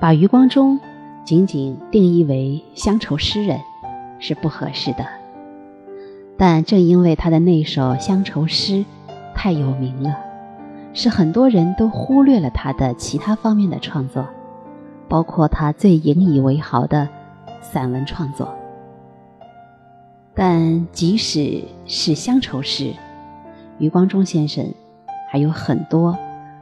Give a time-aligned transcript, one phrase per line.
[0.00, 0.80] 把余光中
[1.24, 3.60] 仅仅定义为乡愁诗人
[4.18, 5.06] 是不合适的。
[6.36, 8.84] 但正因为他的那首乡愁诗
[9.34, 10.16] 太有名了，
[10.92, 14.26] 使很多人都忽略了他的其他方面的创作，
[15.08, 17.08] 包括他最引以为豪的
[17.60, 18.52] 散文创作。
[20.34, 22.92] 但即使是乡愁诗，
[23.78, 24.66] 余光中先生
[25.30, 26.18] 还有很多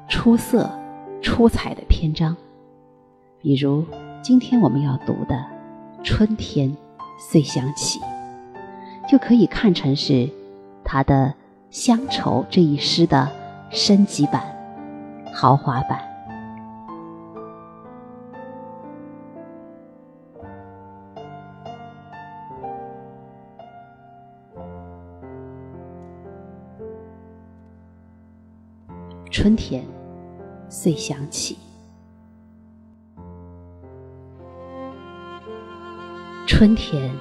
[0.08, 0.68] 出色、
[1.22, 2.36] 出彩的篇章，
[3.42, 3.84] 比如
[4.22, 5.34] 今天我们要读的
[6.04, 6.76] 《春天
[7.18, 7.98] 遂想起》，
[9.10, 10.28] 就可以看成是
[10.84, 11.32] 他的
[11.70, 13.30] 乡愁这一诗的
[13.70, 14.42] 升级版、
[15.34, 16.10] 豪华版。
[29.30, 29.82] 春天
[30.68, 31.56] 遂想起，
[36.52, 37.12] 春天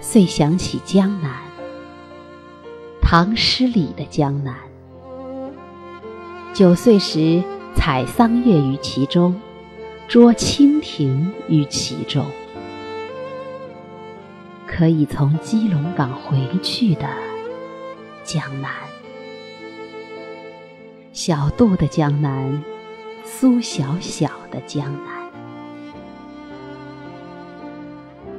[0.00, 1.42] 遂想起江南，
[3.02, 4.56] 唐诗里的江南。
[6.54, 7.44] 九岁时
[7.76, 9.38] 采桑叶于其中，
[10.08, 12.24] 捉蜻蜓于其中。
[14.66, 17.06] 可以从基隆港回去的
[18.24, 18.70] 江南。
[21.12, 22.64] 小杜的江南，
[23.22, 25.13] 苏小小的江南，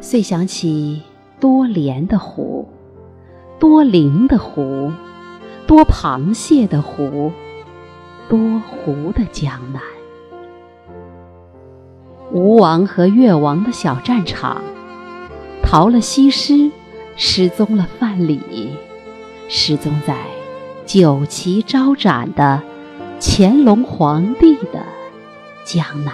[0.05, 1.01] 遂想起
[1.39, 2.69] 多莲的湖，
[3.57, 4.91] 多灵的湖，
[5.65, 7.31] 多螃蟹的湖，
[8.29, 9.81] 多湖的江南。
[12.31, 14.61] 吴王和越王的小战场，
[15.63, 16.69] 逃了西施，
[17.15, 18.39] 失踪了范蠡，
[19.49, 20.15] 失踪在。
[20.85, 22.61] 酒旗招展的
[23.19, 24.85] 乾隆皇帝的
[25.63, 26.13] 江南，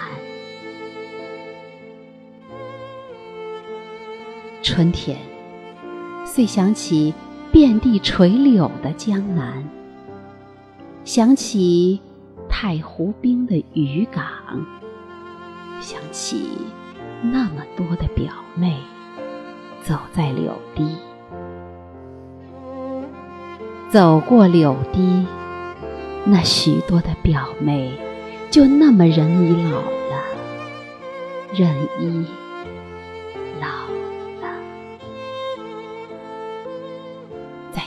[4.62, 5.18] 春天。
[6.24, 7.12] 遂想起
[7.50, 9.68] 遍地垂柳的江南，
[11.04, 12.00] 想起
[12.48, 14.24] 太湖滨的渔港，
[15.80, 16.46] 想起
[17.22, 18.78] 那么多的表妹
[19.82, 20.96] 走在柳堤。
[23.90, 25.26] 走过柳堤，
[26.24, 27.92] 那许多的表妹，
[28.50, 30.22] 就那么人已老了，
[31.52, 31.68] 人
[32.00, 32.24] 已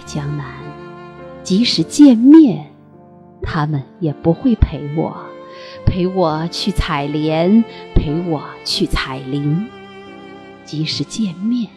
[0.06, 0.46] 江南，
[1.44, 2.68] 即使见面，
[3.42, 5.16] 他们也不会陪我，
[5.86, 9.68] 陪我去采莲，陪我去采菱。
[10.64, 11.70] 即使见面，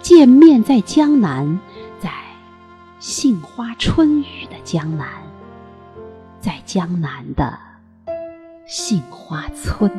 [0.00, 1.58] 见面在江南。
[1.98, 2.10] 在
[2.98, 5.06] 杏花春雨的江南，
[6.38, 7.58] 在江南的
[8.66, 9.90] 杏花村，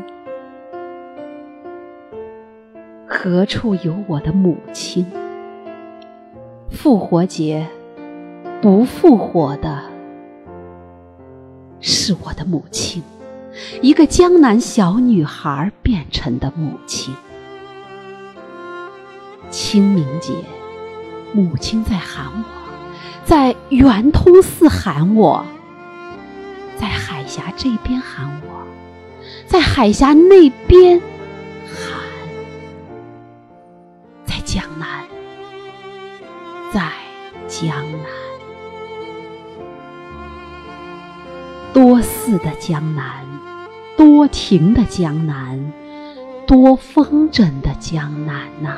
[3.07, 5.05] 何处有我的母亲？
[6.81, 7.67] 复活节
[8.59, 9.83] 不复活的
[11.79, 13.03] 是我的母亲，
[13.83, 17.15] 一个江南小女孩变成的母亲。
[19.51, 20.33] 清明节，
[21.33, 22.43] 母亲在喊我。
[23.23, 25.45] 在圆通寺喊我，
[26.79, 28.65] 在海峡这边喊我，
[29.45, 30.99] 在海峡那边
[36.73, 36.89] 在
[37.49, 38.09] 江南，
[41.73, 43.25] 多寺的江南，
[43.97, 45.73] 多亭的江南，
[46.47, 48.77] 多风筝的江南呐，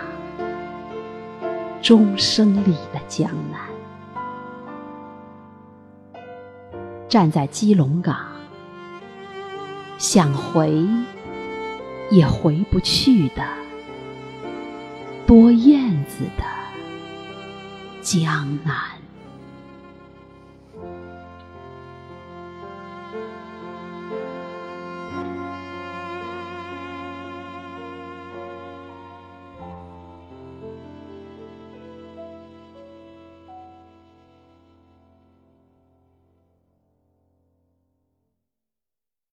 [1.84, 3.59] 钟声里的江南。
[7.08, 8.18] 站在基隆港，
[10.00, 10.84] 想回
[12.09, 13.44] 也回不去的
[15.28, 16.44] 多燕子的
[18.03, 19.03] 江南。